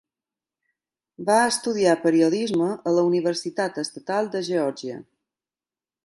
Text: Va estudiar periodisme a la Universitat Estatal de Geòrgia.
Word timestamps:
Va 1.25 1.35
estudiar 1.49 1.91
periodisme 2.05 2.69
a 2.91 2.93
la 2.99 3.03
Universitat 3.09 3.77
Estatal 3.83 4.31
de 4.37 4.41
Geòrgia. 4.49 4.97